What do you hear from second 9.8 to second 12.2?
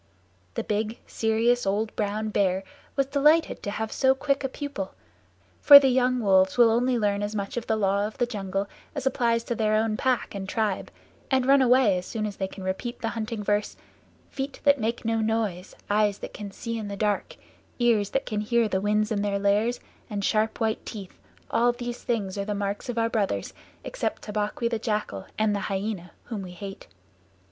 pack and tribe, and run away as